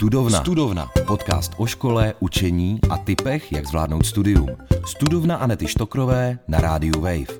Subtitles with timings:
[0.00, 0.40] Studovna.
[0.40, 0.90] Studovna.
[1.06, 4.48] Podcast o škole, učení a typech, jak zvládnout studium.
[4.86, 7.38] Studovna Anety Štokrové na rádiu Wave.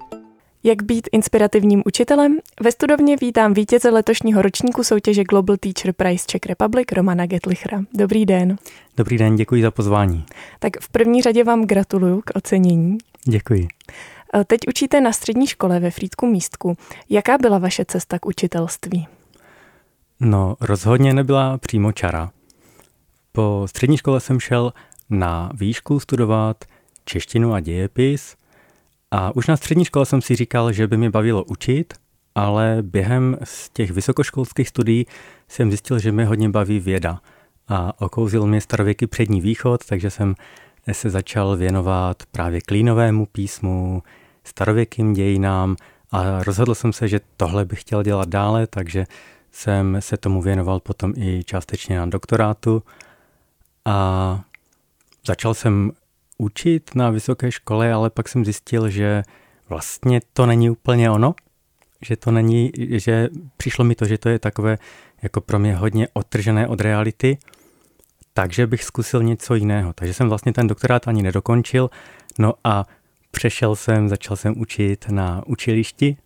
[0.63, 2.39] Jak být inspirativním učitelem?
[2.63, 7.83] Ve studovně vítám vítěze letošního ročníku soutěže Global Teacher Prize Czech Republic Romana Getlichra.
[7.95, 8.57] Dobrý den.
[8.97, 10.25] Dobrý den, děkuji za pozvání.
[10.59, 12.99] Tak v první řadě vám gratuluju k ocenění.
[13.25, 13.69] Děkuji.
[14.47, 16.77] Teď učíte na střední škole ve Frýdku Místku.
[17.11, 19.07] Jaká byla vaše cesta k učitelství?
[20.21, 22.31] No, rozhodně nebyla přímo čara.
[23.33, 24.73] Po střední škole jsem šel
[25.11, 26.65] na výšku studovat
[27.05, 28.37] češtinu a dějepis
[29.11, 31.95] a už na střední škole jsem si říkal, že by mě bavilo učit,
[32.35, 35.07] ale během z těch vysokoškolských studií
[35.49, 37.21] jsem zjistil, že mě hodně baví věda
[37.69, 40.35] a okouzil mě starověký přední východ, takže jsem
[40.93, 44.03] se začal věnovat právě klínovému písmu,
[44.45, 45.77] starověkým dějinám
[46.13, 49.07] a rozhodl jsem se, že tohle bych chtěl dělat dále, takže
[49.53, 52.83] jsem se tomu věnoval potom i částečně na doktorátu
[53.85, 54.45] a
[55.27, 55.93] začal jsem
[56.39, 59.23] učit na vysoké škole, ale pak jsem zjistil, že
[59.69, 61.35] vlastně to není úplně ono,
[62.03, 64.79] že to není, že přišlo mi to, že to je takové
[65.23, 67.39] jako pro mě hodně odtržené od reality,
[68.33, 69.93] takže bych zkusil něco jiného.
[69.93, 71.91] Takže jsem vlastně ten doktorát ani nedokončil,
[72.39, 72.87] no a
[73.31, 76.17] přešel jsem, začal jsem učit na učilišti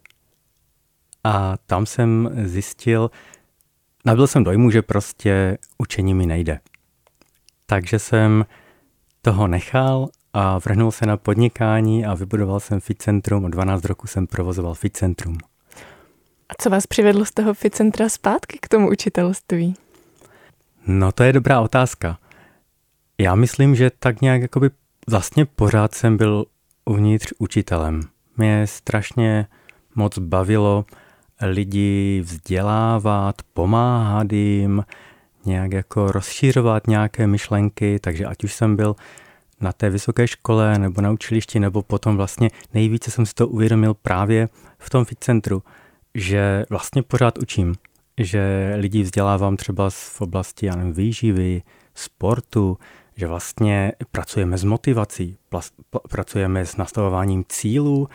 [1.25, 3.11] a tam jsem zjistil,
[4.05, 6.61] nabil jsem dojmu, že prostě učení mi nejde.
[7.67, 8.45] Takže jsem
[9.23, 13.45] toho nechal a vrhnul se na podnikání a vybudoval jsem Fit Centrum.
[13.45, 15.39] O 12 roku jsem provozoval Fit Centrum.
[16.49, 19.75] A co vás přivedlo z toho Fit Centra zpátky k tomu učitelství?
[20.87, 22.19] No to je dobrá otázka.
[23.19, 24.71] Já myslím, že tak nějak jakoby
[25.11, 26.45] vlastně pořád jsem byl
[26.85, 28.01] uvnitř učitelem.
[28.37, 29.47] Mě strašně
[29.95, 30.85] moc bavilo
[31.43, 34.85] lidi vzdělávat, pomáhat jim,
[35.47, 38.97] nějak jako rozšířovat nějaké myšlenky, takže ať už jsem byl
[39.61, 43.95] na té vysoké škole nebo na učilišti, nebo potom vlastně nejvíce jsem si to uvědomil
[43.95, 44.49] právě
[44.79, 45.63] v tom fit centru,
[46.15, 47.75] že vlastně pořád učím,
[48.19, 51.63] že lidi vzdělávám třeba v oblasti já nevím, výživy,
[51.95, 52.79] sportu,
[53.17, 55.37] že vlastně pracujeme s motivací,
[56.09, 58.09] pracujeme s nastavováním cílů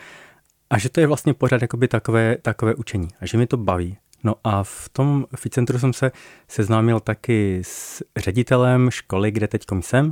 [0.70, 3.96] a že to je vlastně pořád jakoby takové, takové učení a že mi to baví.
[4.24, 6.12] No a v tom Ficentru jsem se
[6.48, 10.10] seznámil taky s ředitelem školy, kde teď jsem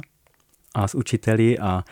[0.74, 1.84] a s učiteli a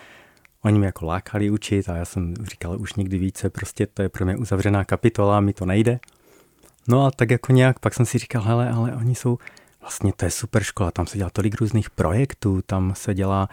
[0.62, 4.08] oni mě jako lákali učit a já jsem říkal už nikdy více, prostě to je
[4.08, 6.00] pro mě uzavřená kapitola, mi to nejde.
[6.88, 9.38] No a tak jako nějak, pak jsem si říkal, hele, ale oni jsou,
[9.80, 13.48] vlastně to je super škola, tam se dělá tolik různých projektů, tam se dělá,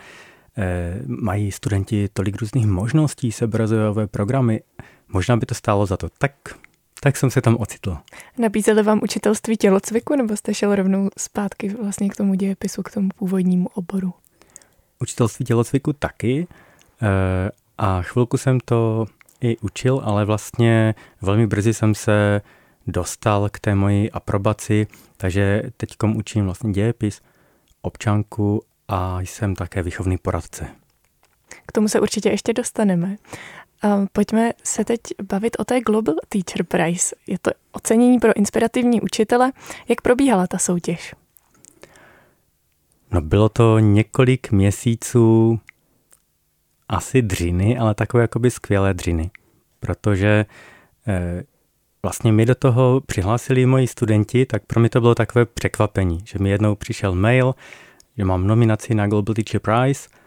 [0.57, 4.61] eh, mají studenti tolik různých možností, seberozvojové programy,
[5.07, 6.09] možná by to stálo za to.
[6.17, 6.33] Tak
[7.03, 7.97] tak jsem se tam ocitl.
[8.37, 13.09] Nabízeli vám učitelství tělocviku, nebo jste šel rovnou zpátky vlastně k tomu dějepisu, k tomu
[13.15, 14.13] původnímu oboru?
[14.99, 16.47] Učitelství tělocviku taky
[17.01, 19.05] eh, a chvilku jsem to
[19.41, 22.41] i učil, ale vlastně velmi brzy jsem se
[22.87, 24.87] dostal k té moji aprobaci,
[25.17, 27.21] takže teď učím vlastně dějepis,
[27.81, 30.67] občanku a jsem také výchovný poradce.
[31.65, 33.15] K tomu se určitě ještě dostaneme.
[34.11, 37.15] Pojďme se teď bavit o té Global Teacher Prize.
[37.27, 39.51] Je to ocenění pro inspirativní učitele.
[39.89, 41.15] Jak probíhala ta soutěž?
[43.11, 45.59] No bylo to několik měsíců
[46.89, 49.31] asi dřiny, ale takové jakoby skvělé dřiny,
[49.79, 50.45] protože
[51.07, 51.43] eh,
[52.03, 56.39] vlastně mi do toho přihlásili moji studenti, tak pro mě to bylo takové překvapení, že
[56.39, 57.55] mi jednou přišel mail,
[58.17, 60.09] že mám nominaci na Global Teacher Prize–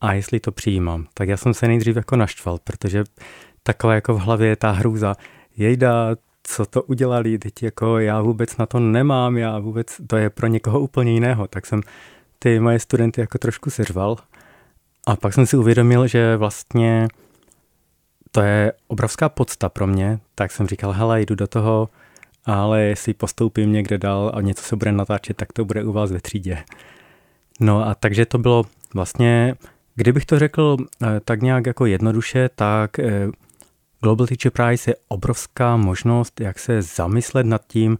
[0.00, 1.06] a jestli to přijímám.
[1.14, 3.04] Tak já jsem se nejdřív jako naštval, protože
[3.62, 5.14] taková jako v hlavě je ta hrůza.
[5.56, 10.30] Jejda, co to udělali, teď jako já vůbec na to nemám, já vůbec, to je
[10.30, 11.46] pro někoho úplně jiného.
[11.46, 11.80] Tak jsem
[12.38, 14.16] ty moje studenty jako trošku seřval.
[15.06, 17.08] A pak jsem si uvědomil, že vlastně
[18.30, 21.88] to je obrovská podsta pro mě, tak jsem říkal, hele, jdu do toho,
[22.44, 26.12] ale jestli postoupím někde dál a něco se bude natáčet, tak to bude u vás
[26.12, 26.64] ve třídě.
[27.60, 29.54] No a takže to bylo vlastně
[29.96, 33.28] Kdybych to řekl eh, tak nějak jako jednoduše, tak eh,
[34.02, 37.98] Global Teacher Prize je obrovská možnost, jak se zamyslet nad tím,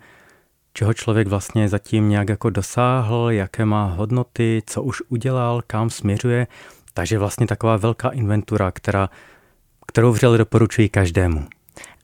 [0.72, 6.46] čeho člověk vlastně zatím nějak jako dosáhl, jaké má hodnoty, co už udělal, kam směřuje.
[6.94, 9.10] Takže vlastně taková velká inventura, která,
[9.86, 11.46] kterou vřele doporučuji každému.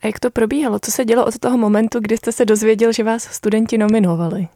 [0.02, 0.78] A jak to probíhalo?
[0.78, 4.48] Co se dělo od toho momentu, kdy jste se dozvěděl, že vás studenti nominovali?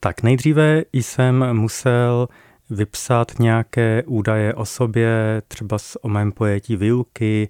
[0.00, 2.28] Tak nejdříve jsem musel
[2.70, 7.48] vypsat nějaké údaje o sobě, třeba o mém pojetí výuky,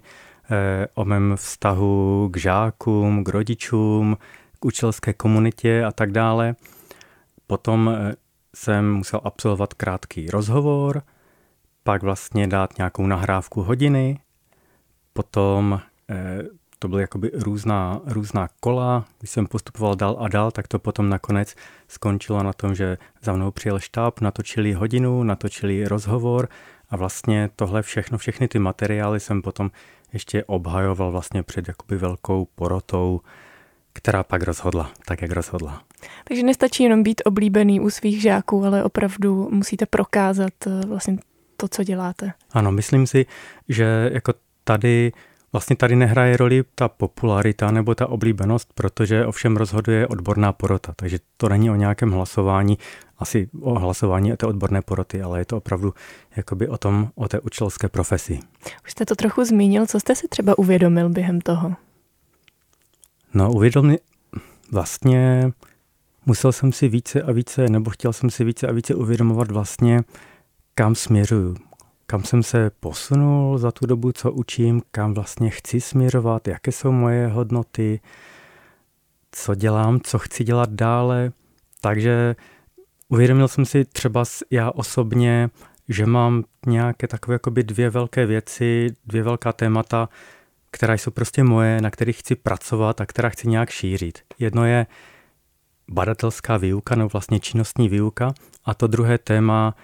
[0.51, 4.17] eh, o mém vztahu k žákům, k rodičům,
[4.59, 6.55] k učitelské komunitě a tak dále.
[7.47, 8.15] Potom eh,
[8.55, 11.01] jsem musel absolvovat krátký rozhovor,
[11.83, 14.19] pak vlastně dát nějakou nahrávku hodiny,
[15.13, 16.43] potom eh,
[16.79, 21.09] to byly jakoby různá, různá kola, když jsem postupoval dál a dál, tak to potom
[21.09, 21.55] nakonec
[21.87, 26.49] skončilo na tom, že za mnou přijel štáb, natočili hodinu, natočili rozhovor
[26.89, 29.71] a vlastně tohle všechno, všechny ty materiály jsem potom
[30.13, 33.21] ještě obhajoval vlastně před jakoby velkou porotou,
[33.93, 35.81] která pak rozhodla, tak jak rozhodla.
[36.23, 41.17] Takže nestačí jenom být oblíbený u svých žáků, ale opravdu musíte prokázat eh, vlastně
[41.57, 42.33] to, co děláte.
[42.51, 43.25] Ano, myslím si,
[43.69, 44.33] že jako
[44.63, 45.11] tady
[45.55, 51.19] Vlastně tady nehraje roli ta popularita nebo ta oblíbenost, protože ovšem rozhoduje odborná porota, takže
[51.37, 52.77] to není o nějakém hlasování,
[53.17, 55.93] asi o hlasování té odborné poroty, ale je to opravdu
[56.35, 58.39] jakoby o tom, o té učitelské profesi.
[58.85, 61.73] Už jste to trochu zmínil, co jste si třeba uvědomil během toho?
[63.33, 63.97] No, uvědomil,
[64.71, 65.51] vlastně
[66.25, 70.01] musel jsem si více a více, nebo chtěl jsem si více a více uvědomovat vlastně,
[70.73, 71.55] kam směřuju,
[72.05, 76.91] kam jsem se posunul za tu dobu, co učím, kam vlastně chci směřovat, jaké jsou
[76.91, 77.99] moje hodnoty,
[79.31, 81.31] co dělám, co chci dělat dále.
[81.81, 82.35] Takže
[83.09, 85.49] uvědomil jsem si třeba já osobně,
[85.89, 90.09] že mám nějaké takové jakoby dvě velké věci, dvě velká témata,
[90.71, 94.19] která jsou prostě moje, na kterých chci pracovat a která chci nějak šířit.
[94.39, 94.87] Jedno je
[95.91, 98.33] badatelská výuka, nebo vlastně činnostní výuka,
[98.65, 99.75] a to druhé téma,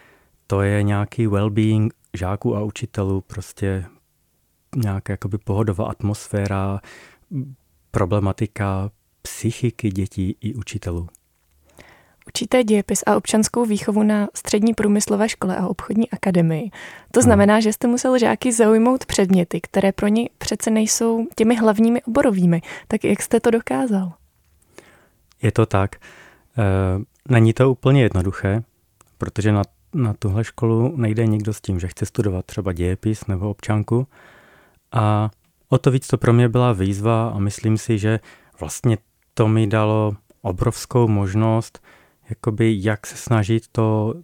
[0.47, 3.85] to je nějaký well-being žáků a učitelů, prostě
[4.75, 6.79] nějaká jakoby pohodová atmosféra,
[7.91, 8.91] problematika
[9.21, 11.07] psychiky dětí i učitelů.
[12.27, 16.71] Učíte dějepis a občanskou výchovu na střední průmyslové škole a obchodní akademii.
[17.11, 22.01] To znamená, že jste musel žáky zaujmout předměty, které pro ně přece nejsou těmi hlavními
[22.01, 22.61] oborovými.
[22.87, 24.13] Tak jak jste to dokázal?
[25.41, 25.95] Je to tak.
[25.95, 26.01] E,
[27.29, 28.63] není to úplně jednoduché,
[29.17, 29.63] protože na
[29.93, 34.07] na tuhle školu nejde nikdo s tím, že chce studovat třeba dějepis nebo občanku.
[34.91, 35.29] A
[35.69, 38.19] o to víc to pro mě byla výzva a myslím si, že
[38.59, 38.97] vlastně
[39.33, 41.83] to mi dalo obrovskou možnost,
[42.29, 44.15] jakoby jak se snažit to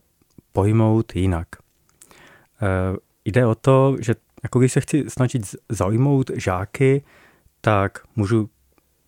[0.51, 1.47] pojmout jinak.
[1.55, 7.03] E, jde o to, že jako když se chci snažit zaujmout žáky,
[7.61, 8.49] tak můžu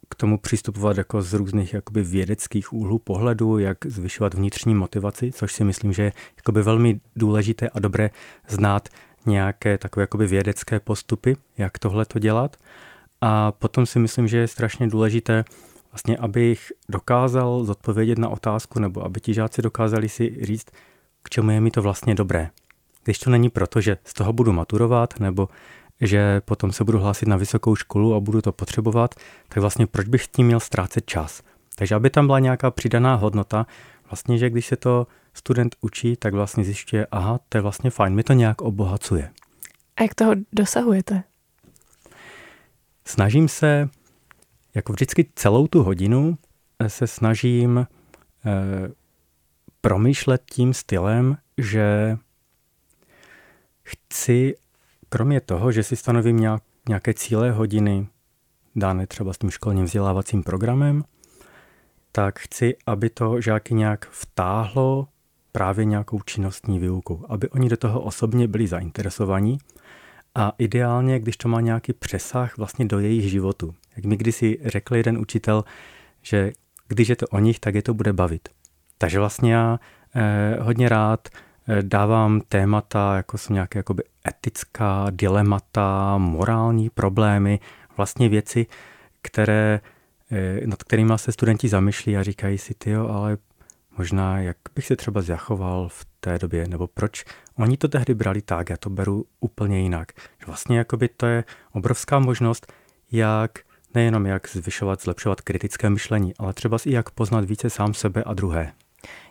[0.09, 5.53] k tomu přistupovat jako z různých jakoby vědeckých úhlů pohledu, jak zvyšovat vnitřní motivaci, což
[5.53, 8.09] si myslím, že je jakoby velmi důležité a dobré
[8.47, 8.89] znát
[9.25, 12.57] nějaké takové jakoby vědecké postupy, jak tohle to dělat.
[13.21, 15.44] A potom si myslím, že je strašně důležité
[15.91, 20.67] vlastně, abych dokázal zodpovědět na otázku, nebo aby ti žáci dokázali si říct,
[21.23, 22.50] k čemu je mi to vlastně dobré.
[23.03, 25.50] Když to není proto, že z toho budu maturovat, nebo
[26.01, 29.16] že potom se budu hlásit na vysokou školu a budu to potřebovat,
[29.48, 31.42] tak vlastně proč bych s tím měl ztrácet čas?
[31.75, 33.66] Takže aby tam byla nějaká přidaná hodnota,
[34.10, 38.16] vlastně, že když se to student učí, tak vlastně zjišťuje, aha, to je vlastně fajn,
[38.16, 39.31] mi to nějak obohacuje.
[39.98, 41.24] A jak toho dosahujete?
[43.06, 43.90] Snažím se,
[44.75, 46.38] jako vždycky celou tu hodinu,
[46.88, 48.92] se snažím eh,
[49.81, 52.18] promýšlet tím stylem, že
[53.84, 54.56] chci,
[55.09, 58.07] kromě toho, že si stanovím nějak, nějaké cíle hodiny,
[58.75, 61.03] dané třeba s tím školním vzdělávacím programem,
[62.11, 65.07] tak chci, aby to žáky nějak vtáhlo
[65.51, 69.57] právě nějakou činnostní výukou, aby oni do toho osobně byli zainteresovaní
[70.36, 73.75] a ideálně, když to má nějaký přesah vlastně do jejich životu.
[73.95, 75.63] Jak mi kdysi řekl jeden učitel,
[76.22, 76.51] že
[76.88, 78.50] když je to o nich, tak je to bude bavit.
[78.98, 79.79] Takže vlastně já
[80.15, 81.49] eh, hodně rád Eh,
[81.81, 87.59] dávám témata, jako jsou nějaké jakoby etická dilemata, morální problémy,
[87.97, 88.65] vlastně věci,
[89.21, 89.79] které,
[90.31, 93.38] eh, nad kterými se studenti zamýšlí a říkají si, ty ale
[93.97, 98.41] možná jak bych se třeba zachoval v té době, nebo proč oni to tehdy brali
[98.41, 100.11] tak, já to beru úplně jinak.
[100.47, 102.73] Vlastně jakoby to je obrovská možnost,
[103.11, 103.59] jak
[103.95, 108.33] nejenom jak zvyšovat, zlepšovat kritické myšlení, ale třeba i jak poznat více sám sebe a
[108.33, 108.73] druhé.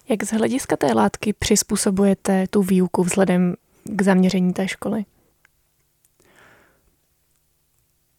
[0.09, 5.05] Jak z hlediska té látky přizpůsobujete tu výuku vzhledem k zaměření té školy?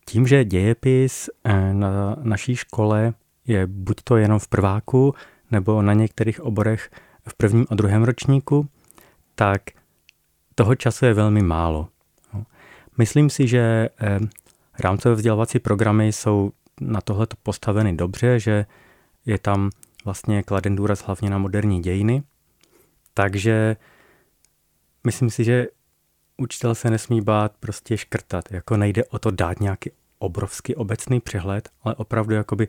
[0.06, 3.14] Tím, že dějepis eh, na naší škole
[3.48, 5.16] je buď to jenom v prváku,
[5.52, 6.92] nebo na některých oborech
[7.28, 8.68] v prvním a druhém ročníku,
[9.36, 9.62] tak
[10.56, 11.88] toho času je velmi málo.
[12.34, 12.44] No.
[12.98, 14.20] Myslím si, že eh,
[14.80, 18.66] rámcové vzdělávací programy jsou na tohle postaveny dobře, že
[19.26, 19.70] je tam
[20.10, 22.24] vlastně kladen důraz hlavně na moderní dějiny.
[23.14, 23.76] Takže
[25.04, 25.68] myslím si, že
[26.38, 28.52] učitel se nesmí bát prostě škrtat.
[28.52, 32.68] Jako nejde o to dát nějaký obrovský obecný přehled, ale opravdu jakoby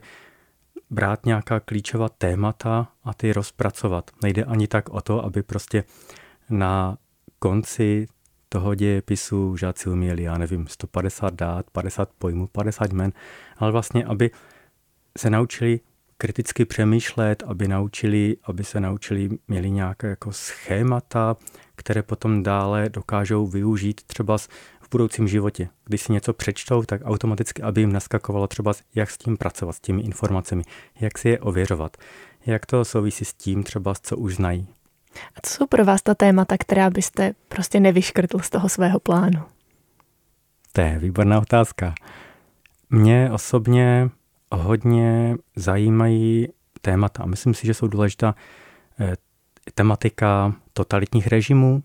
[0.89, 4.11] brát nějaká klíčová témata a ty rozpracovat.
[4.23, 5.83] Nejde ani tak o to, aby prostě
[6.49, 6.97] na
[7.39, 8.07] konci
[8.49, 13.13] toho dějepisu žáci uměli, já nevím, 150 dát, 50 pojmů, 50 men,
[13.57, 14.31] ale vlastně, aby
[15.17, 15.79] se naučili
[16.21, 21.35] kriticky přemýšlet, aby naučili, aby se naučili, měli nějaké jako schémata,
[21.75, 24.37] které potom dále dokážou využít třeba
[24.81, 25.69] v budoucím životě.
[25.85, 29.79] Když si něco přečtou, tak automaticky, aby jim naskakovalo třeba, jak s tím pracovat, s
[29.79, 30.63] těmi informacemi,
[30.99, 31.97] jak si je ověřovat,
[32.45, 34.67] jak to souvisí s tím třeba, co už znají.
[35.35, 39.43] A co jsou pro vás ta témata, která byste prostě nevyškrtl z toho svého plánu?
[40.71, 41.93] To je výborná otázka.
[42.89, 44.09] Mě osobně
[44.51, 46.47] hodně zajímají
[46.81, 47.25] témata.
[47.25, 48.35] Myslím si, že jsou důležitá
[48.99, 49.15] eh,
[49.73, 51.83] tematika totalitních režimů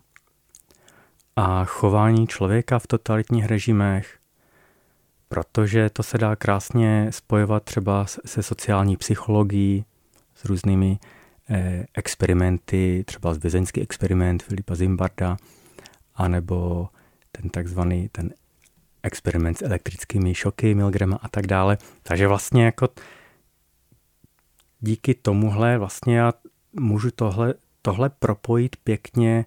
[1.37, 4.18] a chování člověka v totalitních režimech,
[5.28, 9.85] protože to se dá krásně spojovat třeba se sociální psychologií,
[10.35, 10.99] s různými
[11.50, 15.37] eh, experimenty, třeba z vězeňský experiment Filipa Zimbarda,
[16.14, 16.88] anebo
[17.32, 18.30] ten takzvaný ten
[19.07, 21.79] experiment s elektrickými šoky Milgrama a tak dále.
[22.03, 22.89] Takže vlastně jako
[24.81, 26.33] díky tomuhle vlastně já
[26.73, 29.45] můžu tohle, tohle propojit pěkně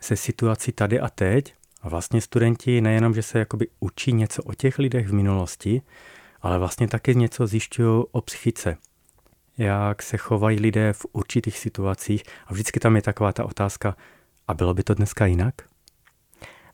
[0.00, 1.54] se situací tady a teď.
[1.82, 5.82] A vlastně studenti nejenom, že se jakoby učí něco o těch lidech v minulosti,
[6.42, 8.76] ale vlastně taky něco zjišťují o psychice.
[9.58, 12.22] Jak se chovají lidé v určitých situacích.
[12.46, 13.96] A vždycky tam je taková ta otázka,
[14.48, 15.54] a bylo by to dneska jinak?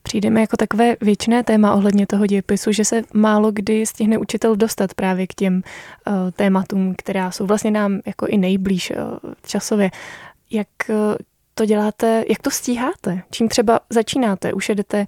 [0.03, 4.95] Přijdeme jako takové věčné téma ohledně toho dějepisu, že se málo kdy stihne učitel dostat
[4.95, 9.91] právě k těm uh, tématům, která jsou vlastně nám jako i nejblíž uh, časově.
[10.51, 10.97] Jak uh,
[11.55, 13.23] to děláte, jak to stíháte?
[13.31, 14.53] Čím třeba začínáte?
[14.53, 15.07] Už jedete,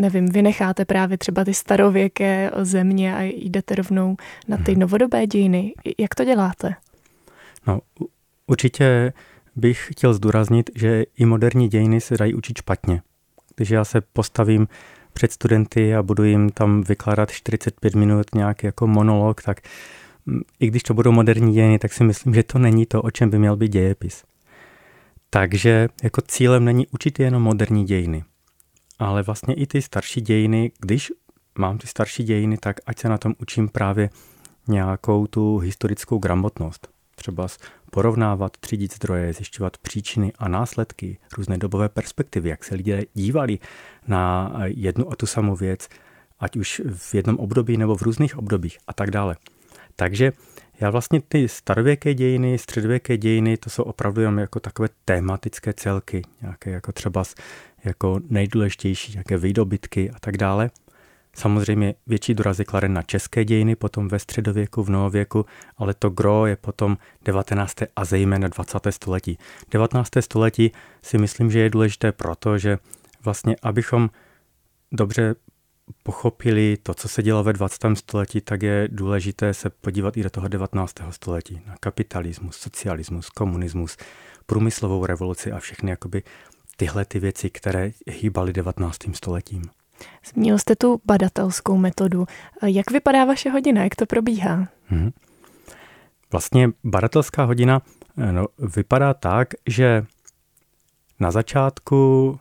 [0.00, 4.16] nevím, vynecháte právě třeba ty starověké země a jdete rovnou
[4.48, 4.80] na ty mhm.
[4.80, 5.72] novodobé dějiny.
[5.98, 6.74] Jak to děláte?
[7.66, 7.80] No,
[8.46, 9.12] určitě
[9.56, 13.02] bych chtěl zdůraznit, že i moderní dějiny se dají učit špatně.
[13.56, 14.68] Když já se postavím
[15.12, 19.60] před studenty a budu jim tam vykládat 45 minut nějaký jako monolog, tak
[20.26, 23.10] mm, i když to budou moderní dějiny, tak si myslím, že to není to, o
[23.10, 24.24] čem by měl být dějepis.
[25.30, 28.24] Takže jako cílem není učit jenom moderní dějiny,
[28.98, 31.12] ale vlastně i ty starší dějiny, když
[31.58, 34.10] mám ty starší dějiny, tak ať se na tom učím právě
[34.68, 36.93] nějakou tu historickou gramotnost.
[37.14, 37.46] Třeba
[37.90, 43.58] porovnávat, třídit zdroje, zjišťovat příčiny a následky, různé dobové perspektivy, jak se lidé dívali
[44.06, 45.88] na jednu a tu samou věc,
[46.40, 49.36] ať už v jednom období nebo v různých obdobích a tak dále.
[49.96, 50.32] Takže
[50.80, 56.22] já vlastně ty starověké dějiny, středověké dějiny, to jsou opravdu jenom jako takové tematické celky,
[56.42, 57.24] nějaké jako třeba
[57.84, 60.70] jako nejdůležitější, nějaké výdobytky a tak dále.
[61.34, 66.10] Samozřejmě větší důraz je kladen na české dějiny, potom ve středověku, v novověku, ale to
[66.10, 67.76] gro je potom 19.
[67.96, 68.78] a zejména 20.
[68.90, 69.38] století.
[69.70, 70.08] 19.
[70.20, 70.72] století
[71.02, 72.78] si myslím, že je důležité proto, že
[73.24, 74.10] vlastně abychom
[74.92, 75.34] dobře
[76.02, 77.78] pochopili to, co se dělo ve 20.
[77.94, 80.94] století, tak je důležité se podívat i do toho 19.
[81.10, 81.60] století.
[81.66, 83.96] Na kapitalismus, socialismus, komunismus,
[84.46, 86.22] průmyslovou revoluci a všechny jakoby
[86.76, 88.98] tyhle ty věci, které hýbaly 19.
[89.12, 89.62] stoletím.
[90.32, 92.26] Zmínil jste tu badatelskou metodu.
[92.66, 93.84] Jak vypadá vaše hodina?
[93.84, 94.68] Jak to probíhá?
[94.86, 95.10] Hmm.
[96.32, 97.82] Vlastně badatelská hodina
[98.30, 100.04] no, vypadá tak, že
[101.20, 102.38] na začátku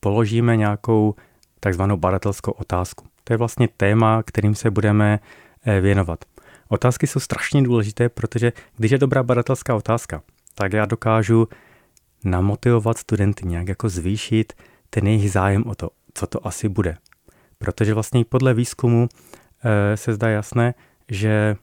[0.00, 1.14] položíme nějakou
[1.60, 3.06] takzvanou badatelskou otázku.
[3.24, 5.20] To je vlastně téma, kterým se budeme
[5.64, 6.24] eh, věnovat.
[6.68, 10.22] Otázky jsou strašně důležité, protože když je dobrá badatelská otázka,
[10.54, 11.48] tak já dokážu
[12.24, 14.52] namotivovat studenty, nějak jako zvýšit
[14.90, 16.96] ten jejich zájem o to, co to asi bude.
[17.58, 19.08] Protože vlastně podle výzkumu
[19.64, 20.74] e, se zdá jasné,
[21.08, 21.56] že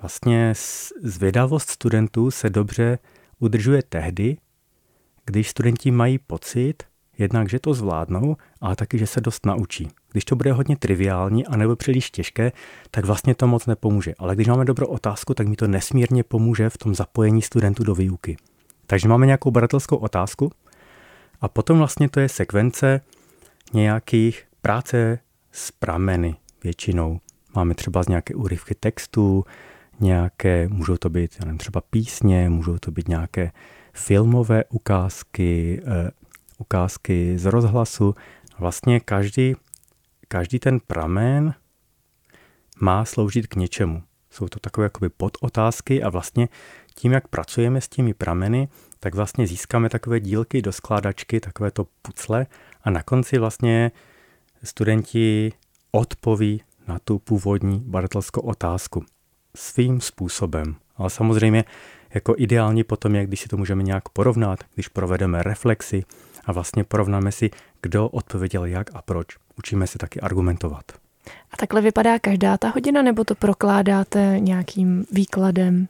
[0.00, 0.52] vlastně
[1.02, 2.98] zvědavost studentů se dobře
[3.38, 4.36] udržuje tehdy,
[5.24, 6.82] když studenti mají pocit,
[7.18, 9.88] jednak, že to zvládnou, ale taky, že se dost naučí.
[10.12, 12.52] Když to bude hodně triviální a nebo příliš těžké,
[12.90, 14.14] tak vlastně to moc nepomůže.
[14.18, 17.94] Ale když máme dobrou otázku, tak mi to nesmírně pomůže v tom zapojení studentů do
[17.94, 18.36] výuky.
[18.86, 20.52] Takže máme nějakou baratelskou otázku
[21.40, 23.00] a potom vlastně to je sekvence
[23.72, 25.18] nějakých práce
[25.52, 27.20] s prameny většinou.
[27.54, 29.44] Máme třeba z nějaké úryvky textu,
[30.00, 33.52] nějaké, můžou to být nevím, třeba písně, můžou to být nějaké
[33.92, 35.92] filmové ukázky, uh,
[36.58, 38.14] ukázky z rozhlasu.
[38.58, 39.54] Vlastně každý,
[40.28, 41.54] každý ten pramen
[42.80, 44.02] má sloužit k něčemu.
[44.30, 46.48] Jsou to takové jakoby podotázky a vlastně
[46.94, 48.68] tím, jak pracujeme s těmi prameny,
[49.00, 52.46] tak vlastně získáme takové dílky do skládačky, takové to pucle
[52.82, 53.90] a na konci vlastně
[54.62, 55.52] studenti
[55.90, 59.04] odpoví na tu původní badatelskou otázku.
[59.56, 60.76] svým způsobem.
[60.96, 61.64] Ale samozřejmě
[62.14, 66.04] jako ideální potom je, když si to můžeme nějak porovnat, když provedeme reflexy
[66.44, 67.50] a vlastně porovnáme si,
[67.82, 69.26] kdo odpověděl jak a proč.
[69.58, 70.84] Učíme se taky argumentovat.
[71.52, 75.88] A takhle vypadá každá ta hodina, nebo to prokládáte nějakým výkladem?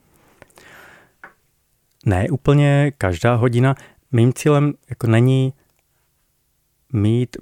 [2.05, 3.75] Ne, úplně každá hodina.
[4.11, 5.53] Mým cílem jako není
[6.93, 7.37] mít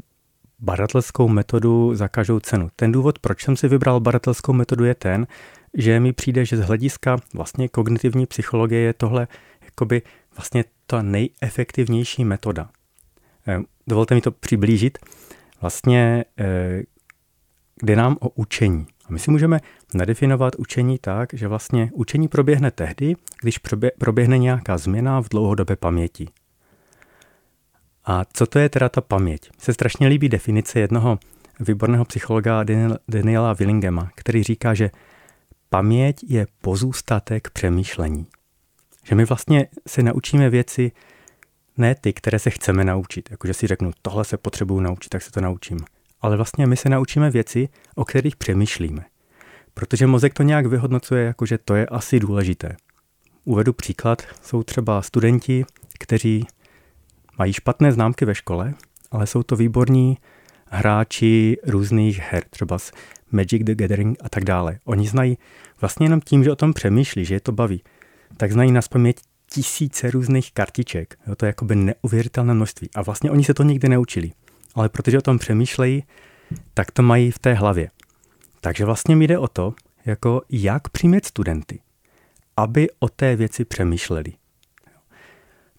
[0.60, 2.70] baratelskou metodu za každou cenu.
[2.76, 5.28] Ten důvod, proč jsem si vybral baratelskou metodu, je ten,
[5.74, 9.28] že mi přijde, že z hlediska vlastně kognitivní psychologie je tohle
[9.66, 10.02] jakoby
[10.36, 12.70] vlastně ta nejefektivnější metoda.
[13.48, 14.98] Eh, dovolte mi to přiblížit.
[15.62, 16.84] Vlastně eh,
[17.84, 18.88] jde nám o učení.
[19.06, 19.60] A my si můžeme
[19.96, 23.60] nadefinovat učení tak, že vlastně učení proběhne tehdy, když
[23.98, 26.28] proběhne nějaká změna v dlouhodobé paměti.
[28.06, 29.50] A co to je teda ta paměť?
[29.58, 31.20] Se strašně líbí definice jednoho
[31.60, 32.66] výborného psychologa
[33.08, 34.92] Daniela Willingema, který říká, že
[35.70, 38.28] paměť je pozůstatek přemýšlení.
[39.04, 40.92] Že my vlastně se naučíme věci,
[41.78, 43.32] ne ty, které se chceme naučit.
[43.32, 45.78] Jakože si řeknu, tohle se potřebuju naučit, tak se to naučím.
[46.22, 49.06] Ale vlastně my se naučíme věci, o kterých přemýšlíme.
[49.78, 52.76] Protože mozek to nějak vyhodnocuje, jakože to je asi důležité.
[53.44, 55.66] Uvedu příklad, jsou třeba studenti,
[56.00, 56.48] kteří
[57.38, 58.74] mají špatné známky ve škole,
[59.12, 60.18] ale jsou to výborní
[60.70, 62.92] hráči různých her, třeba z
[63.32, 64.80] Magic the Gathering a tak dále.
[64.86, 65.38] Oni znají
[65.82, 67.84] vlastně jenom tím, že o tom přemýšlí, že je to baví,
[68.38, 69.18] tak znají na paměť
[69.50, 71.18] tisíce různých kartiček.
[71.28, 72.90] Jo, to je jakoby neuvěřitelné množství.
[72.96, 74.32] A vlastně oni se to nikdy neučili.
[74.76, 76.04] Ale protože o tom přemýšlejí,
[76.74, 77.90] tak to mají v té hlavě.
[78.66, 79.74] Takže vlastně mi jde o to,
[80.06, 81.80] jako jak přimět studenty,
[82.58, 84.34] aby o té věci přemýšleli.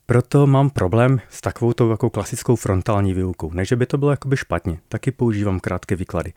[0.06, 3.50] Proto mám problém s takovou jako klasickou frontální výukou.
[3.52, 6.32] Ne, že by to bylo jakoby špatně, taky používám krátké výklady.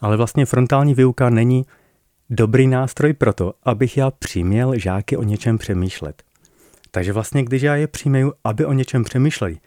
[0.00, 1.66] Ale vlastně frontální výuka není
[2.30, 6.22] dobrý nástroj pro to, abych já přiměl žáky o něčem přemýšlet.
[6.90, 9.58] Takže vlastně, když já je přijmeju, aby o něčem přemýšleli,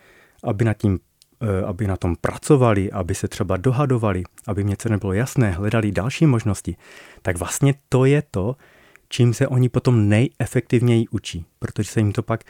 [0.43, 0.99] aby na, tím,
[1.65, 6.25] aby na tom pracovali, aby se třeba dohadovali, aby mě co nebylo jasné, hledali další
[6.25, 6.75] možnosti,
[7.21, 8.55] tak vlastně to je to,
[9.09, 12.43] čím se oni potom nejefektivněji učí, protože se jim to pak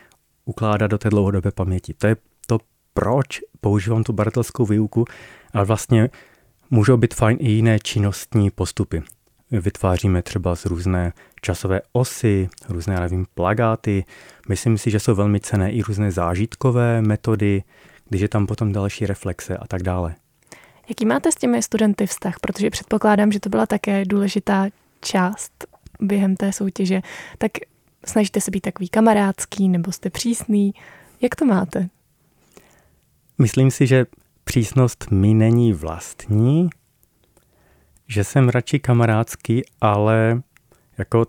[0.45, 1.93] ukládat do té dlouhodobé paměti.
[1.93, 2.15] To je
[2.47, 2.57] to,
[2.93, 5.05] proč používám tu baratelskou výuku,
[5.53, 6.09] ale vlastně
[6.69, 9.03] můžou být fajn i jiné činnostní postupy.
[9.51, 14.05] Vytváříme třeba z různé časové osy, různé, nevím, plagáty.
[14.49, 17.63] Myslím si, že jsou velmi cené i různé zážitkové metody,
[18.15, 20.15] když je tam potom další reflexe a tak dále.
[20.89, 22.39] Jaký máte s těmi studenty vztah?
[22.41, 24.67] Protože předpokládám, že to byla také důležitá
[25.01, 25.65] část
[25.99, 27.01] během té soutěže.
[27.37, 27.51] Tak
[28.05, 30.73] Snažíte se být takový kamarádský nebo jste přísný?
[31.21, 31.89] Jak to máte?
[33.37, 34.05] Myslím si, že
[34.43, 36.69] přísnost mi není vlastní,
[38.07, 40.41] že jsem radši kamarádský, ale
[40.97, 41.25] jako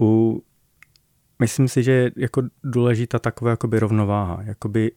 [0.00, 0.42] u,
[1.38, 4.92] myslím si, že je jako důležitá taková jakoby rovnováha, jakoby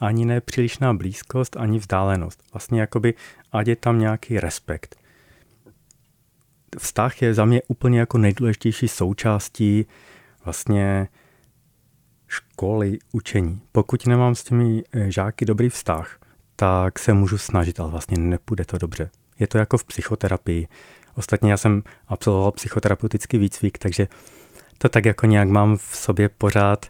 [0.00, 2.42] ani ne přílišná blízkost, ani vzdálenost.
[2.52, 3.14] Vlastně jakoby,
[3.52, 4.96] ať je tam nějaký respekt
[6.78, 9.86] vztah je za mě úplně jako nejdůležitější součástí
[10.44, 11.08] vlastně
[12.28, 13.60] školy, učení.
[13.72, 16.18] Pokud nemám s těmi eh, žáky dobrý vztah,
[16.56, 19.10] tak se můžu snažit, ale vlastně nepůjde to dobře.
[19.38, 20.68] Je to jako v psychoterapii.
[21.14, 24.08] Ostatně já jsem absolvoval psychoterapeutický výcvik, takže
[24.78, 26.86] to tak jako nějak mám v sobě pořád,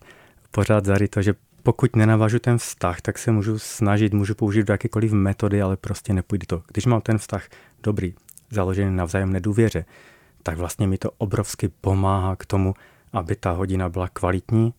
[0.50, 1.34] pořád zaryto, že
[1.66, 6.46] pokud nenavažu ten vztah, tak se můžu snažit, můžu použít jakékoliv metody, ale prostě nepůjde
[6.46, 6.62] to.
[6.66, 7.48] Když mám ten vztah
[7.82, 8.14] dobrý,
[8.50, 9.84] založený na vzájemné důvěře,
[10.42, 12.74] tak vlastně mi to obrovsky pomáhá k tomu,
[13.12, 14.74] aby ta hodina byla kvalitní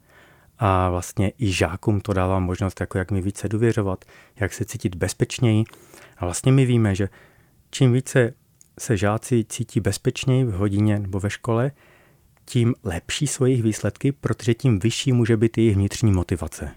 [0.59, 4.05] a vlastně i žákům to dává možnost, jako jak mi více důvěřovat,
[4.39, 5.63] jak se cítit bezpečněji.
[6.17, 7.09] A vlastně my víme, že
[7.71, 8.33] čím více
[8.79, 11.71] se žáci cítí bezpečněji v hodině nebo ve škole,
[12.49, 16.71] tím lepší jsou jejich výsledky, protože tím vyšší může být jejich vnitřní motivace.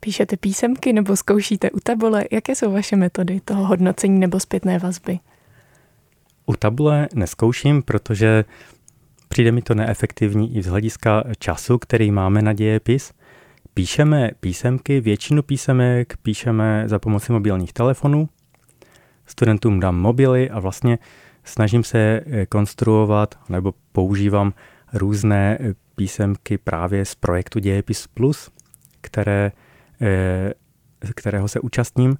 [0.00, 2.24] Píšete písemky nebo zkoušíte u tabule?
[2.30, 5.18] Jaké jsou vaše metody toho hodnocení nebo zpětné vazby?
[6.46, 8.44] U tabule neskouším, protože
[9.28, 13.12] přijde mi to neefektivní i z hlediska času, který máme na dějepis.
[13.74, 18.28] Píšeme písemky, většinu písemek píšeme za pomoci mobilních telefonů.
[19.26, 20.98] Studentům dám mobily a vlastně
[21.44, 24.52] snažím se eh, konstruovat nebo používám
[24.92, 28.50] různé eh, písemky právě z projektu Dějepis Plus,
[29.00, 29.52] které,
[30.00, 30.52] eh,
[31.14, 32.16] kterého se účastním.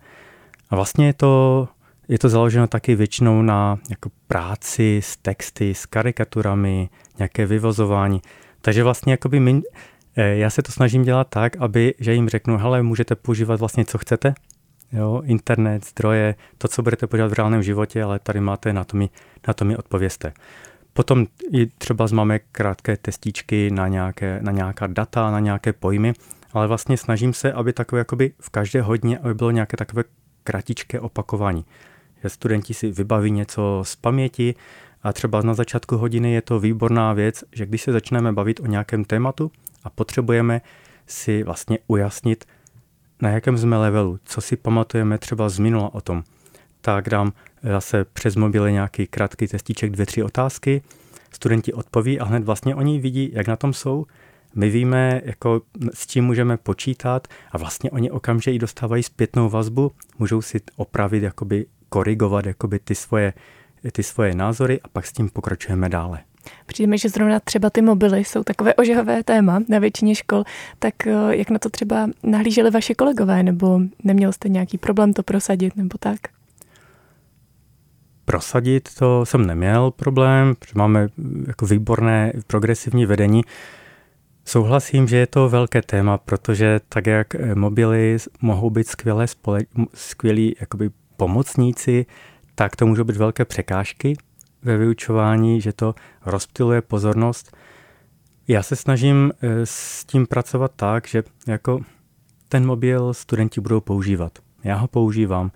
[0.70, 1.68] A vlastně je to
[2.08, 8.22] je to založeno taky většinou na jako práci s texty, s karikaturami, nějaké vyvozování.
[8.60, 9.62] Takže vlastně jakoby my,
[10.16, 13.98] já se to snažím dělat tak, aby, že jim řeknu, hele, můžete používat vlastně, co
[13.98, 14.34] chcete,
[14.92, 18.96] jo, internet, zdroje, to, co budete používat v reálném životě, ale tady máte, na to
[18.96, 19.10] mi,
[19.48, 20.32] na to mi odpověste.
[20.92, 26.12] Potom i třeba máme krátké testičky na, nějaké, na nějaká data, na nějaké pojmy,
[26.52, 30.04] ale vlastně snažím se, aby takové jakoby v každé hodně, aby bylo nějaké takové
[30.44, 31.64] kratičké opakování.
[32.22, 34.54] Že studenti si vybaví něco z paměti
[35.02, 38.66] a třeba na začátku hodiny je to výborná věc, že když se začneme bavit o
[38.66, 39.50] nějakém tématu
[39.84, 40.60] a potřebujeme
[41.06, 42.44] si vlastně ujasnit,
[43.22, 46.22] na jakém jsme levelu, co si pamatujeme třeba z minula o tom,
[46.80, 47.32] tak dám
[47.62, 50.82] zase přes mobily nějaký krátký testíček, dvě, tři otázky,
[51.32, 54.06] studenti odpoví a hned vlastně oni vidí, jak na tom jsou,
[54.54, 55.62] my víme, jako
[55.94, 61.22] s čím můžeme počítat a vlastně oni okamžitě i dostávají zpětnou vazbu, můžou si opravit,
[61.22, 63.32] jakoby korigovat jakoby ty svoje,
[63.92, 66.20] ty svoje názory a pak s tím pokračujeme dále.
[66.66, 70.44] Přijde mi, že zrovna třeba ty mobily jsou takové ožahavé téma na většině škol,
[70.78, 75.22] tak eh, jak na to třeba nahlíželi vaše kolegové, nebo neměl jste nějaký problém to
[75.22, 76.18] prosadit, nebo tak?
[78.24, 81.08] Prosadit to jsem neměl problém, protože máme
[81.46, 83.42] jako výborné progresivní vedení.
[84.44, 89.26] Souhlasím, že je to velké téma, protože tak jak eh, mobily mohou být skvělé
[89.94, 92.06] skvělí jakoby pomocníci,
[92.54, 94.16] tak to můžou být velké překážky
[94.62, 95.94] ve vyučování, že to
[96.26, 97.56] rozptiluje pozornost.
[98.48, 101.80] Já se snažím eh, s tím pracovat tak, že jako
[102.48, 104.38] ten mobil studenti budou používat.
[104.64, 105.52] Já ho používám,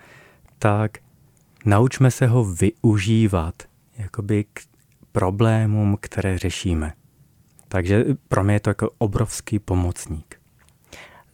[0.59, 0.99] tak
[1.65, 3.55] naučme se ho využívat
[3.99, 4.61] jakoby k
[5.13, 6.93] problémům, které řešíme.
[7.69, 10.41] Takže pro mě je to jako obrovský pomocník.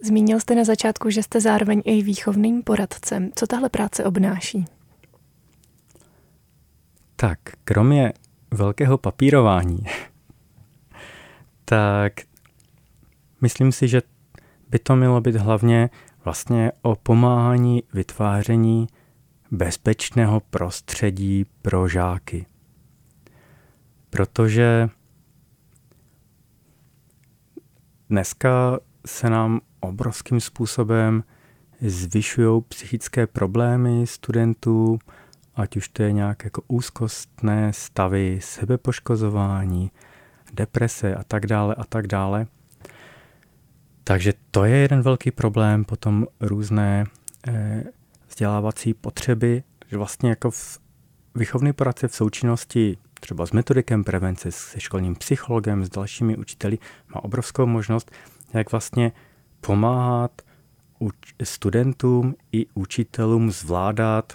[0.05, 3.31] Zmínil jste na začátku, že jste zároveň i výchovným poradcem.
[3.35, 4.65] Co tahle práce obnáší?
[7.23, 8.13] Tak, kromě
[8.51, 9.79] velkého papírování,
[11.65, 12.13] tak
[13.41, 14.03] myslím si, že
[14.69, 15.91] by to mělo být hlavně
[16.25, 18.87] vlastně o pomáhání vytváření
[19.51, 22.47] bezpečného prostředí pro žáky.
[24.11, 24.89] Protože
[28.11, 31.25] dneska se nám obrovským způsobem
[31.81, 34.99] zvyšují psychické problémy studentů,
[35.55, 39.91] ať už to je nějak jako úzkostné stavy, sebepoškozování,
[40.53, 42.47] deprese a tak dále a tak dále.
[44.05, 47.05] Takže to je jeden velký problém, potom různé
[47.49, 47.85] eh,
[48.29, 50.79] vzdělávací potřeby, že vlastně jako v
[51.35, 56.79] výchovný poradce v součinnosti třeba s metodikem prevence, se školním psychologem, s dalšími učiteli,
[57.15, 58.11] má obrovskou možnost,
[58.55, 59.13] jak vlastně
[59.61, 60.43] pomáhat
[61.45, 64.33] studentům i učitelům zvládat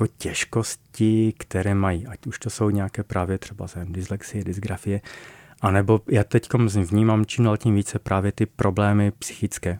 [0.00, 5.00] jako těžkosti, které mají, ať už to jsou nějaké právě třeba dyslexie, dysgrafie,
[5.60, 6.48] anebo já teď
[6.90, 9.78] vnímám čím dál tím více právě ty problémy psychické.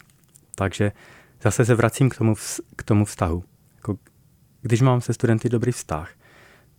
[0.55, 0.93] Takže
[1.43, 2.35] zase se vracím k tomu,
[2.77, 3.45] k tomu vztahu.
[3.77, 3.99] Jako,
[4.63, 6.11] když mám se studenty dobrý vztah,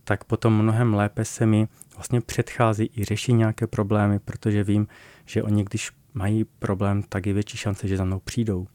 [0.04, 4.86] tak potom mnohem lépe se mi vlastně předchází i řeší nějaké problémy, protože vím,
[5.26, 8.66] že oni, když mají problém, tak je větší šance, že za mnou přijdou.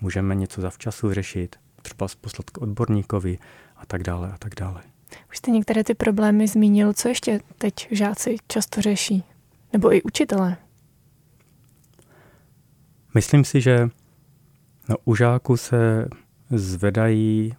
[0.00, 3.38] Můžeme něco zavčasu řešit, třeba poslat k odborníkovi
[3.84, 4.82] a tak dále a tak dále.
[5.30, 9.24] Už jste některé ty problémy zmínil, co ještě teď žáci často řeší?
[9.72, 10.56] Nebo i učitelé?
[13.14, 13.88] Myslím si, že
[14.88, 16.08] no, u žáků se
[16.50, 17.54] zvedají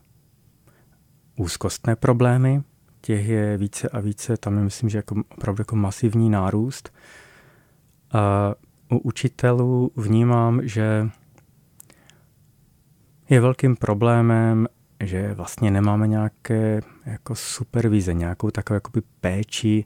[1.36, 2.64] úzkostné problémy,
[3.02, 6.94] těch je více a více, tam je myslím, že jako opravdu jako masivní nárůst.
[8.12, 8.56] A
[8.92, 11.10] u učitelů vnímám, že
[13.30, 14.68] je velkým problémem,
[15.08, 19.86] že vlastně nemáme nějaké jako supervize, nějakou takovou jakoby péči,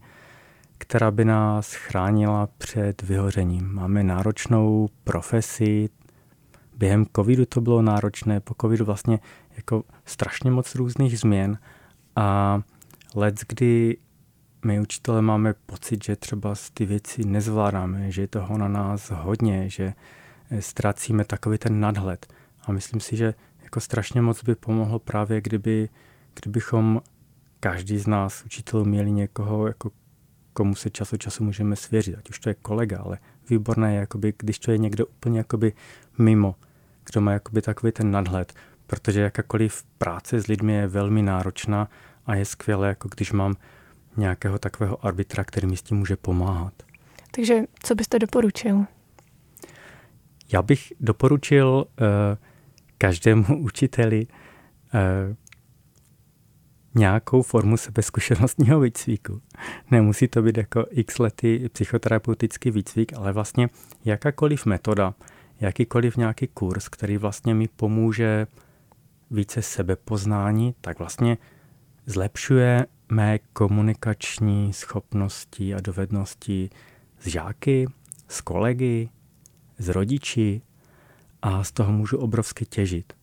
[0.78, 3.74] která by nás chránila před vyhořením.
[3.74, 5.90] Máme náročnou profesi,
[6.78, 9.20] během covidu to bylo náročné, po covidu vlastně
[9.56, 11.58] jako strašně moc různých změn
[12.16, 12.60] a
[13.16, 13.98] let, kdy
[14.66, 19.70] my učitelé máme pocit, že třeba ty věci nezvládáme, že je toho na nás hodně,
[19.70, 19.94] že
[20.52, 22.34] eh, ztrácíme takový ten nadhled.
[22.66, 23.34] A myslím si, že
[23.70, 25.90] jako strašně moc by pomohlo právě, kdyby,
[26.42, 27.02] kdybychom
[27.60, 29.92] každý z nás učitelů měli někoho, jako
[30.54, 33.18] komu se čas od času můžeme svěřit, ať už to je kolega, ale
[33.50, 35.74] výborné je, jakoby, když to je někdo úplně jakoby
[36.18, 36.56] mimo,
[37.06, 38.54] kdo má jakoby takový ten nadhled,
[38.88, 41.90] protože jakákoliv práce s lidmi je velmi náročná
[42.26, 43.56] a je skvělé, jako když mám
[44.18, 46.74] nějakého takového arbitra, který mi s tím může pomáhat.
[47.32, 48.86] Takže co byste doporučil?
[50.54, 52.06] Já bych doporučil uh,
[53.00, 55.36] každému učiteli uh,
[56.96, 59.42] nějakou formu sebezkušenostního výcviku.
[59.92, 63.68] Nemusí to být jako x lety psychoterapeutický výcvik, ale vlastně
[64.06, 65.14] jakákoliv metoda,
[65.60, 68.48] jakýkoliv nějaký kurz, který vlastně mi pomůže
[69.32, 71.38] více sebepoznání, tak vlastně
[72.06, 76.70] zlepšuje mé komunikační schopnosti a dovednosti
[77.20, 77.88] s žáky,
[78.28, 79.10] s kolegy,
[79.78, 80.62] s rodiči
[81.42, 83.14] a z toho můžu obrovsky těžit.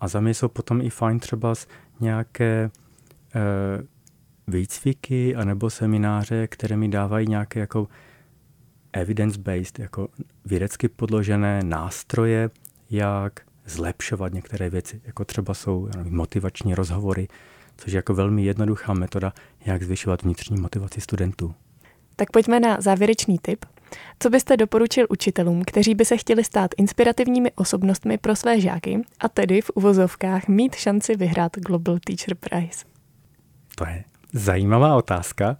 [0.00, 1.54] A za mě jsou potom i fajn třeba
[2.00, 2.70] nějaké e,
[4.48, 7.88] výcviky anebo semináře, které mi dávají nějaké jako
[8.92, 10.08] evidence-based, jako
[10.44, 12.50] vědecky podložené nástroje,
[12.90, 17.28] jak zlepšovat některé věci, jako třeba jsou nevím, motivační rozhovory,
[17.76, 19.32] což je jako velmi jednoduchá metoda,
[19.66, 21.54] jak zvyšovat vnitřní motivaci studentů.
[22.16, 23.64] Tak pojďme na závěrečný tip.
[24.18, 29.28] Co byste doporučil učitelům, kteří by se chtěli stát inspirativními osobnostmi pro své žáky a
[29.28, 32.84] tedy v uvozovkách mít šanci vyhrát Global Teacher Prize?
[33.74, 35.56] To je zajímavá otázka.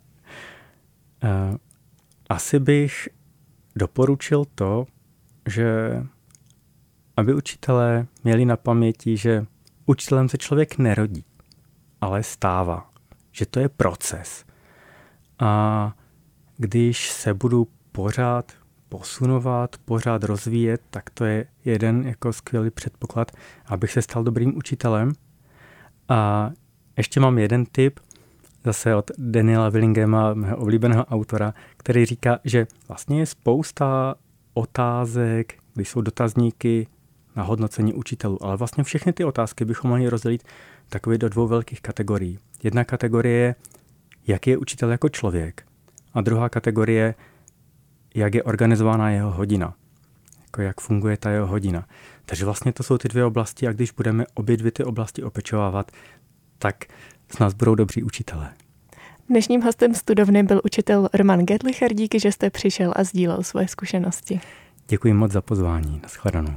[1.25, 1.57] Uh,
[2.29, 3.09] asi bych
[3.77, 4.87] doporučil to,
[5.47, 5.67] že
[7.17, 9.47] aby učitelé měli na paměti, že
[9.87, 11.25] učitelem se člověk nerodí,
[12.01, 12.91] ale stává.
[13.33, 14.45] Že to je proces.
[15.39, 15.93] A
[16.57, 18.53] když se budu pořád
[18.89, 23.33] posunovat, pořád rozvíjet, tak to je jeden jako skvělý předpoklad,
[23.67, 25.13] abych se stal dobrým učitelem.
[26.09, 26.51] A
[26.97, 28.01] ještě mám jeden tip,
[28.65, 34.15] zase od Daniela Willingema, mého oblíbeného autora, který říká, že vlastně je spousta
[34.55, 36.87] otázek, když jsou dotazníky
[37.37, 40.43] na hodnocení učitelů, ale vlastně všechny ty otázky bychom mohli rozdělit
[40.89, 42.39] takové do dvou velkých kategorií.
[42.63, 43.55] Jedna kategorie je,
[44.27, 45.67] jak je učitel jako člověk
[46.15, 47.15] a druhá kategorie,
[48.17, 49.75] jak je organizována jeho hodina,
[50.43, 51.85] jako jak funguje ta jeho hodina.
[52.27, 55.93] Takže vlastně to jsou ty dvě oblasti a když budeme obě dvě ty oblasti opečovávat,
[56.59, 56.85] tak
[57.37, 58.55] z nás budou dobří učitelé.
[59.29, 61.95] Dnešním hostem studovny byl učitel Roman Gedlicher.
[61.95, 64.41] Díky, že jste přišel a sdílel svoje zkušenosti.
[64.89, 66.01] Děkuji moc za pozvání.
[66.03, 66.55] Naschledanou.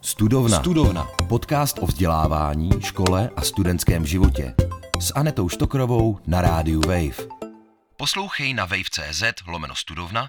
[0.00, 0.58] Studovna.
[0.58, 1.06] Studovna.
[1.28, 4.54] Podcast o vzdělávání, škole a studentském životě.
[5.00, 7.28] S Anetou Štokrovou na rádiu Wave.
[7.96, 10.28] Poslouchej na wave.cz lomeno studovna,